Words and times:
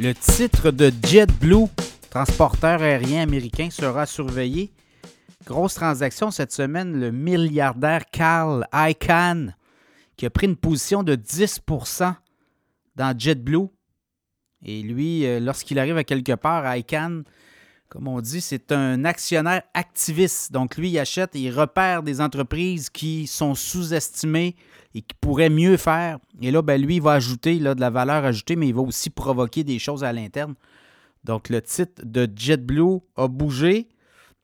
Le 0.00 0.14
titre 0.14 0.70
de 0.70 0.90
JetBlue, 1.04 1.66
transporteur 2.10 2.80
aérien 2.82 3.22
américain, 3.22 3.68
sera 3.70 4.06
surveillé. 4.06 4.72
Grosse 5.44 5.74
transaction 5.74 6.30
cette 6.30 6.52
semaine, 6.52 6.98
le 6.98 7.10
milliardaire 7.10 8.04
Carl 8.10 8.66
Icahn 8.72 9.54
qui 10.16 10.26
a 10.26 10.30
pris 10.30 10.46
une 10.46 10.56
position 10.56 11.02
de 11.02 11.14
10% 11.14 12.14
dans 12.96 13.18
JetBlue. 13.18 13.68
Et 14.64 14.82
lui, 14.82 15.26
euh, 15.26 15.40
lorsqu'il 15.40 15.78
arrive 15.78 15.96
à 15.96 16.04
quelque 16.04 16.36
part, 16.36 16.76
Icahn, 16.76 17.24
comme 17.92 18.08
on 18.08 18.22
dit, 18.22 18.40
c'est 18.40 18.72
un 18.72 19.04
actionnaire 19.04 19.60
activiste. 19.74 20.50
Donc 20.50 20.78
lui, 20.78 20.88
il 20.88 20.98
achète 20.98 21.36
et 21.36 21.40
il 21.40 21.50
repère 21.50 22.02
des 22.02 22.22
entreprises 22.22 22.88
qui 22.88 23.26
sont 23.26 23.54
sous-estimées 23.54 24.56
et 24.94 25.02
qui 25.02 25.14
pourraient 25.20 25.50
mieux 25.50 25.76
faire. 25.76 26.18
Et 26.40 26.50
là, 26.50 26.62
ben, 26.62 26.80
lui, 26.80 26.96
il 26.96 27.02
va 27.02 27.12
ajouter 27.12 27.58
là, 27.58 27.74
de 27.74 27.82
la 27.82 27.90
valeur 27.90 28.24
ajoutée, 28.24 28.56
mais 28.56 28.68
il 28.68 28.74
va 28.74 28.80
aussi 28.80 29.10
provoquer 29.10 29.62
des 29.62 29.78
choses 29.78 30.04
à 30.04 30.12
l'interne. 30.14 30.54
Donc 31.24 31.50
le 31.50 31.60
titre 31.60 32.00
de 32.02 32.26
JetBlue 32.34 33.00
a 33.16 33.28
bougé. 33.28 33.90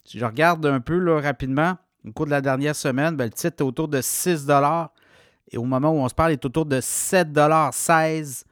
Si 0.05 0.19
je 0.19 0.27
regarde 0.27 0.67
un 0.67 0.81
peu 0.81 0.99
là, 0.99 1.19
rapidement, 1.19 1.79
au 2.07 2.13
cours 2.13 2.27
de 2.27 2.33
la 2.33 2.43
dernière 2.43 2.77
semaine, 2.77 3.17
ben, 3.17 3.25
le 3.25 3.31
titre 3.31 3.63
est 3.63 3.67
autour 3.67 3.89
de 3.89 4.03
6 4.03 4.47
et 5.51 5.57
au 5.57 5.65
moment 5.65 5.89
où 5.89 6.01
on 6.01 6.09
se 6.11 6.15
parle, 6.15 6.33
il 6.33 6.35
est 6.35 6.45
autour 6.45 6.67
de 6.67 6.83
7,16 6.83 8.43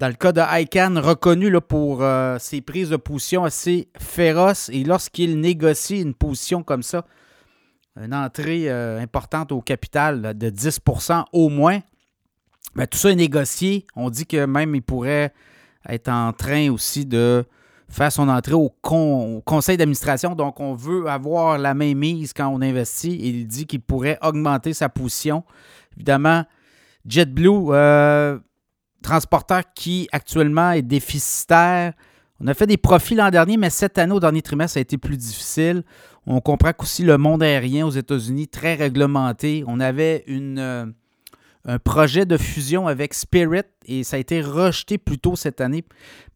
Dans 0.00 0.08
le 0.08 0.14
cas 0.14 0.32
de 0.32 0.40
ICANN, 0.40 0.96
reconnu 0.98 1.52
pour 1.60 2.02
euh, 2.02 2.38
ses 2.38 2.62
prises 2.62 2.88
de 2.88 2.96
position 2.96 3.44
assez 3.44 3.90
féroces, 3.98 4.70
et 4.70 4.82
lorsqu'il 4.82 5.38
négocie 5.38 6.00
une 6.00 6.14
position 6.14 6.62
comme 6.62 6.82
ça, 6.82 7.04
une 8.00 8.14
entrée 8.14 8.70
euh, 8.70 8.98
importante 8.98 9.52
au 9.52 9.60
capital 9.60 10.38
de 10.38 10.48
10% 10.48 11.24
au 11.34 11.50
moins, 11.50 11.80
ben, 12.74 12.86
tout 12.86 12.96
ça 12.96 13.10
est 13.10 13.14
négocié. 13.14 13.86
On 13.94 14.08
dit 14.08 14.24
que 14.24 14.46
même 14.46 14.74
il 14.74 14.80
pourrait 14.80 15.34
être 15.86 16.08
en 16.08 16.32
train 16.32 16.70
aussi 16.70 17.04
de 17.04 17.44
faire 17.90 18.10
son 18.10 18.30
entrée 18.30 18.54
au, 18.54 18.72
au 18.82 19.42
conseil 19.42 19.76
d'administration. 19.76 20.34
Donc, 20.34 20.60
on 20.60 20.72
veut 20.72 21.08
avoir 21.08 21.58
la 21.58 21.74
même 21.74 21.98
mise 21.98 22.32
quand 22.32 22.48
on 22.48 22.62
investit. 22.62 23.18
Il 23.20 23.46
dit 23.46 23.66
qu'il 23.66 23.82
pourrait 23.82 24.18
augmenter 24.22 24.72
sa 24.72 24.88
position 24.88 25.44
Évidemment, 25.94 26.46
JetBlue, 27.04 27.72
euh, 27.72 28.38
transporteur 29.02 29.62
qui 29.74 30.08
actuellement 30.12 30.72
est 30.72 30.82
déficitaire. 30.82 31.92
On 32.40 32.46
a 32.46 32.54
fait 32.54 32.66
des 32.66 32.76
profits 32.76 33.14
l'an 33.14 33.30
dernier, 33.30 33.56
mais 33.56 33.70
cette 33.70 33.98
année, 33.98 34.12
au 34.12 34.20
dernier 34.20 34.42
trimestre, 34.42 34.74
ça 34.74 34.78
a 34.78 34.82
été 34.82 34.98
plus 34.98 35.16
difficile. 35.16 35.82
On 36.26 36.40
comprend 36.40 36.72
qu'aussi 36.72 37.02
le 37.02 37.18
monde 37.18 37.42
aérien 37.42 37.86
aux 37.86 37.90
États-Unis, 37.90 38.48
très 38.48 38.74
réglementé. 38.74 39.64
On 39.66 39.80
avait 39.80 40.24
euh, 40.28 40.86
un 41.64 41.78
projet 41.78 42.24
de 42.26 42.36
fusion 42.36 42.86
avec 42.86 43.14
Spirit 43.14 43.62
et 43.86 44.04
ça 44.04 44.16
a 44.16 44.18
été 44.18 44.40
rejeté 44.40 44.98
plus 44.98 45.18
tôt 45.18 45.36
cette 45.36 45.60
année 45.60 45.84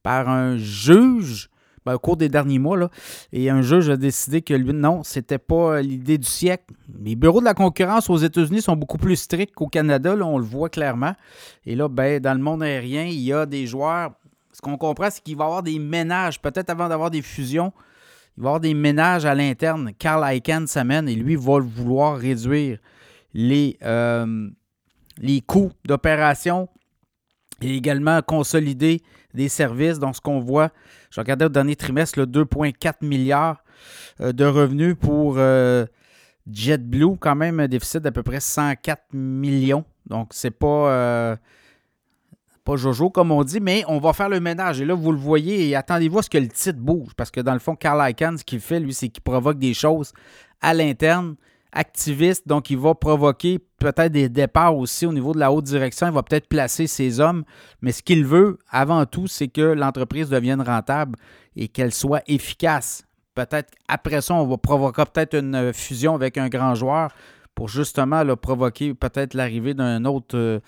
par 0.02 0.28
un 0.28 0.56
juge 0.56 1.48
ben, 1.86 1.94
au 1.94 1.98
cours 1.98 2.16
des 2.16 2.28
derniers 2.28 2.58
mois. 2.58 2.90
Et 3.32 3.50
un 3.50 3.62
juge 3.62 3.88
a 3.88 3.96
décidé 3.96 4.42
que 4.42 4.54
lui, 4.54 4.72
non, 4.72 5.02
c'était 5.02 5.38
pas 5.38 5.80
l'idée 5.80 6.18
du 6.18 6.26
siècle. 6.26 6.74
Les 7.04 7.16
bureaux 7.16 7.40
de 7.40 7.44
la 7.44 7.52
concurrence 7.52 8.08
aux 8.08 8.16
États-Unis 8.16 8.62
sont 8.62 8.76
beaucoup 8.76 8.96
plus 8.96 9.16
stricts 9.16 9.54
qu'au 9.54 9.66
Canada, 9.66 10.16
là, 10.16 10.24
on 10.24 10.38
le 10.38 10.44
voit 10.44 10.70
clairement. 10.70 11.14
Et 11.66 11.74
là, 11.76 11.86
ben, 11.86 12.18
dans 12.18 12.32
le 12.32 12.42
monde 12.42 12.62
aérien, 12.62 13.04
il 13.04 13.20
y 13.20 13.30
a 13.30 13.44
des 13.44 13.66
joueurs. 13.66 14.12
Ce 14.54 14.62
qu'on 14.62 14.78
comprend, 14.78 15.10
c'est 15.10 15.22
qu'il 15.22 15.36
va 15.36 15.44
y 15.44 15.46
avoir 15.46 15.62
des 15.62 15.78
ménages, 15.78 16.40
peut-être 16.40 16.70
avant 16.70 16.88
d'avoir 16.88 17.10
des 17.10 17.20
fusions. 17.20 17.74
Il 18.38 18.42
va 18.42 18.46
y 18.46 18.48
avoir 18.48 18.60
des 18.60 18.72
ménages 18.72 19.26
à 19.26 19.34
l'interne. 19.34 19.92
Carl 19.98 20.24
Icahn 20.34 20.66
s'amène 20.66 21.06
et 21.06 21.14
lui 21.14 21.36
va 21.36 21.58
vouloir 21.60 22.16
réduire 22.16 22.78
les, 23.34 23.76
euh, 23.82 24.48
les 25.18 25.42
coûts 25.42 25.72
d'opération 25.84 26.70
et 27.60 27.76
également 27.76 28.22
consolider 28.22 29.02
des 29.34 29.50
services. 29.50 29.98
Donc, 29.98 30.16
ce 30.16 30.22
qu'on 30.22 30.40
voit, 30.40 30.70
je 31.10 31.20
regardais 31.20 31.44
au 31.44 31.50
dernier 31.50 31.76
trimestre, 31.76 32.20
2,4 32.20 33.04
milliards 33.04 33.62
euh, 34.22 34.32
de 34.32 34.46
revenus 34.46 34.96
pour 34.98 35.34
euh, 35.36 35.84
JetBlue, 36.50 37.16
quand 37.18 37.34
même 37.34 37.60
un 37.60 37.68
déficit 37.68 38.00
d'à 38.00 38.12
peu 38.12 38.22
près 38.22 38.40
104 38.40 39.12
millions. 39.12 39.84
Donc, 40.06 40.28
c'est 40.32 40.50
pas, 40.50 40.90
euh, 40.90 41.36
pas 42.64 42.76
Jojo, 42.76 43.10
comme 43.10 43.30
on 43.30 43.42
dit, 43.44 43.60
mais 43.60 43.84
on 43.88 43.98
va 43.98 44.12
faire 44.12 44.28
le 44.28 44.40
ménage. 44.40 44.80
Et 44.80 44.84
là, 44.84 44.94
vous 44.94 45.12
le 45.12 45.18
voyez, 45.18 45.74
attendez-vous 45.74 46.18
à 46.18 46.22
ce 46.22 46.30
que 46.30 46.38
le 46.38 46.48
titre 46.48 46.78
bouge. 46.78 47.12
Parce 47.16 47.30
que 47.30 47.40
dans 47.40 47.54
le 47.54 47.58
fond, 47.58 47.76
Carl 47.76 48.10
Icahn, 48.10 48.36
ce 48.36 48.44
qu'il 48.44 48.60
fait, 48.60 48.80
lui, 48.80 48.92
c'est 48.92 49.08
qu'il 49.08 49.22
provoque 49.22 49.58
des 49.58 49.74
choses 49.74 50.12
à 50.60 50.74
l'interne 50.74 51.36
activiste, 51.74 52.46
donc 52.46 52.70
il 52.70 52.78
va 52.78 52.94
provoquer 52.94 53.58
peut-être 53.78 54.12
des 54.12 54.28
départs 54.28 54.76
aussi 54.76 55.06
au 55.06 55.12
niveau 55.12 55.34
de 55.34 55.40
la 55.40 55.52
haute 55.52 55.64
direction. 55.64 56.06
Il 56.06 56.12
va 56.12 56.22
peut-être 56.22 56.48
placer 56.48 56.86
ses 56.86 57.20
hommes, 57.20 57.44
mais 57.82 57.92
ce 57.92 58.02
qu'il 58.02 58.24
veut 58.24 58.58
avant 58.70 59.04
tout, 59.06 59.26
c'est 59.26 59.48
que 59.48 59.60
l'entreprise 59.60 60.28
devienne 60.28 60.62
rentable 60.62 61.18
et 61.56 61.68
qu'elle 61.68 61.92
soit 61.92 62.22
efficace. 62.28 63.04
Peut-être 63.34 63.72
après 63.88 64.20
ça, 64.20 64.34
on 64.34 64.46
va 64.46 64.56
provoquer 64.56 65.04
peut-être 65.04 65.34
une 65.34 65.72
fusion 65.72 66.14
avec 66.14 66.38
un 66.38 66.48
grand 66.48 66.74
joueur 66.74 67.10
pour 67.54 67.68
justement 67.68 68.24
provoquer 68.36 68.94
peut-être 68.94 69.34
l'arrivée 69.34 69.74
d'un 69.74 70.04
autre 70.04 70.36
euh, 70.36 70.60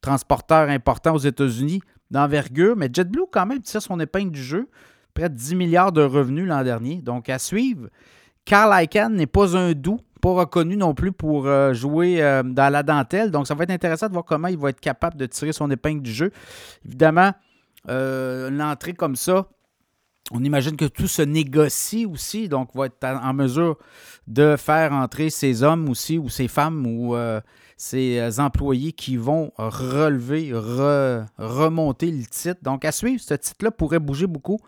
transporteur 0.00 0.68
important 0.68 1.14
aux 1.14 1.18
États-Unis 1.18 1.80
d'envergure. 2.10 2.76
Mais 2.76 2.88
JetBlue, 2.92 3.26
quand 3.30 3.46
même, 3.46 3.62
tire 3.62 3.82
son 3.82 3.98
épingle 4.00 4.30
du 4.30 4.42
jeu. 4.42 4.68
Près 5.14 5.28
de 5.28 5.34
10 5.34 5.54
milliards 5.54 5.92
de 5.92 6.02
revenus 6.02 6.46
l'an 6.46 6.64
dernier. 6.64 6.96
Donc, 6.96 7.28
à 7.28 7.38
suivre. 7.38 7.88
Carl 8.44 8.82
Icahn 8.82 9.14
n'est 9.14 9.26
pas 9.26 9.56
un 9.56 9.72
doux 9.72 10.00
pas 10.24 10.32
reconnu 10.32 10.78
non 10.78 10.94
plus 10.94 11.12
pour 11.12 11.46
euh, 11.46 11.74
jouer 11.74 12.22
euh, 12.22 12.42
dans 12.42 12.72
la 12.72 12.82
dentelle. 12.82 13.30
Donc, 13.30 13.46
ça 13.46 13.54
va 13.54 13.64
être 13.64 13.70
intéressant 13.70 14.06
de 14.06 14.12
voir 14.12 14.24
comment 14.24 14.48
il 14.48 14.56
va 14.56 14.70
être 14.70 14.80
capable 14.80 15.18
de 15.18 15.26
tirer 15.26 15.52
son 15.52 15.70
épingle 15.70 16.00
du 16.00 16.10
jeu. 16.10 16.30
Évidemment, 16.86 17.32
euh, 17.90 18.48
l'entrée 18.48 18.94
comme 18.94 19.16
ça, 19.16 19.48
on 20.30 20.42
imagine 20.42 20.76
que 20.76 20.86
tout 20.86 21.06
se 21.06 21.22
négocie 21.22 22.06
aussi, 22.06 22.48
donc 22.48 22.70
va 22.74 22.86
être 22.86 23.04
en 23.04 23.34
mesure 23.34 23.76
de 24.26 24.56
faire 24.56 24.92
entrer 24.92 25.30
ses 25.30 25.62
hommes 25.62 25.88
aussi, 25.88 26.18
ou 26.18 26.28
ses 26.28 26.48
femmes, 26.48 26.86
ou 26.86 27.14
ses 27.76 28.40
employés 28.40 28.92
qui 28.92 29.16
vont 29.18 29.52
relever, 29.58 30.52
remonter 31.36 32.10
le 32.10 32.24
titre. 32.24 32.60
Donc, 32.62 32.84
à 32.86 32.92
suivre, 32.92 33.20
ce 33.20 33.34
titre-là 33.34 33.70
pourrait 33.70 33.98
bouger 33.98 34.26
beaucoup 34.26 34.58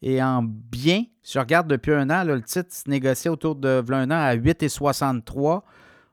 et 0.00 0.22
en 0.22 0.42
bien. 0.42 1.04
Si 1.22 1.34
je 1.34 1.38
regarde 1.38 1.68
depuis 1.68 1.92
un 1.92 2.10
an, 2.10 2.24
le 2.24 2.42
titre 2.42 2.72
se 2.72 2.88
négociait 2.88 3.30
autour 3.30 3.54
de 3.54 3.84
un 3.90 4.10
an 4.10 4.14
à 4.14 4.34
8,63. 4.34 5.62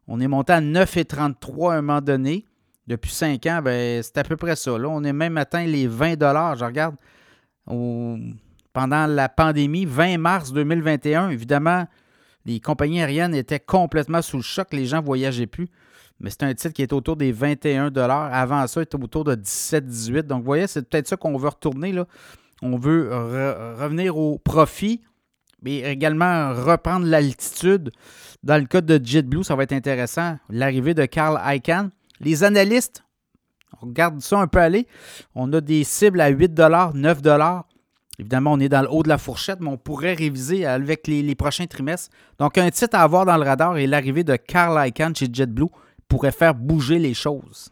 On 0.08 0.20
est 0.20 0.28
monté 0.28 0.54
à 0.54 0.62
9,33 0.62 1.72
à 1.72 1.78
un 1.78 1.82
moment 1.82 2.02
donné. 2.02 2.46
Depuis 2.86 3.12
5 3.12 3.46
ans, 3.46 3.62
ben, 3.64 4.02
c'est 4.04 4.18
à 4.18 4.24
peu 4.24 4.36
près 4.36 4.56
ça. 4.56 4.74
On 4.74 5.04
est 5.04 5.14
même 5.14 5.38
atteint 5.38 5.66
les 5.66 5.88
20 5.88 6.20
Je 6.20 6.66
regarde 6.66 6.96
pendant 8.74 9.08
la 9.08 9.30
pandémie, 9.30 9.86
20 9.86 10.18
mars 10.18 10.54
2021. 10.54 11.30
Évidemment, 11.30 11.86
les 12.46 12.60
compagnies 12.60 13.02
aériennes 13.02 13.36
étaient 13.36 13.60
complètement 13.60 14.22
sous 14.22 14.38
le 14.38 14.44
choc. 14.44 14.68
Les 14.74 14.86
gens 14.86 15.02
ne 15.02 15.06
voyageaient 15.06 15.48
plus. 15.48 15.68
Mais 16.20 16.30
c'est 16.30 16.44
un 16.44 16.54
titre 16.54 16.74
qui 16.74 16.82
est 16.82 16.92
autour 16.92 17.16
des 17.16 17.32
21 17.32 17.94
Avant 17.96 18.68
ça, 18.68 18.82
il 18.82 18.84
était 18.84 19.02
autour 19.02 19.24
de 19.24 19.36
17-18 19.36 20.24
Donc, 20.24 20.40
vous 20.40 20.46
voyez, 20.46 20.68
c'est 20.68 20.88
peut-être 20.88 21.08
ça 21.08 21.16
qu'on 21.16 21.38
veut 21.38 21.48
retourner. 21.48 21.94
Là 21.94 22.06
on 22.62 22.78
veut 22.78 23.10
revenir 23.80 24.18
au 24.18 24.38
profit, 24.38 25.02
mais 25.62 25.80
également 25.80 26.54
reprendre 26.54 27.06
l'altitude. 27.06 27.92
Dans 28.44 28.58
le 28.58 28.66
cas 28.66 28.82
de 28.82 29.00
JetBlue, 29.04 29.44
ça 29.44 29.56
va 29.56 29.64
être 29.64 29.74
intéressant. 29.74 30.38
L'arrivée 30.50 30.94
de 30.94 31.06
Carl 31.06 31.40
Icahn. 31.56 31.90
Les 32.22 32.44
analystes, 32.44 33.04
on 33.82 33.88
regarde 33.88 34.22
ça 34.22 34.40
un 34.40 34.48
peu 34.48 34.60
aller. 34.60 34.88
On 35.36 35.52
a 35.54 35.62
des 35.62 35.84
cibles 35.84 36.22
à 36.22 36.30
8 36.30 36.60
9 36.94 37.22
Évidemment, 38.20 38.52
on 38.52 38.60
est 38.60 38.68
dans 38.68 38.82
le 38.82 38.92
haut 38.92 39.02
de 39.02 39.08
la 39.08 39.18
fourchette, 39.18 39.62
mais 39.62 39.70
on 39.70 39.78
pourrait 39.78 40.14
réviser 40.14 40.66
avec 40.66 41.08
les, 41.08 41.36
prochains 41.36 41.68
trimestres. 41.68 42.10
Donc, 42.38 42.58
un 42.58 42.70
titre 42.70 42.98
à 42.98 43.04
avoir 43.04 43.26
dans 43.26 43.38
le 43.38 43.44
radar 43.44 43.78
et 43.78 43.88
l'arrivée 43.88 44.26
de 44.26 44.36
Carl 44.36 44.78
Icahn 44.88 45.16
chez 45.16 45.28
JetBlue 45.32 45.70
pourrait 46.10 46.34
faire 46.34 46.54
bouger 46.54 47.00
les 47.00 47.14
choses. 47.14 47.70